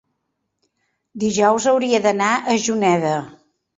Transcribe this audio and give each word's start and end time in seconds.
dijous 1.23 1.67
hauria 1.73 2.01
d'anar 2.07 2.31
a 2.39 2.57
Juneda. 2.65 3.17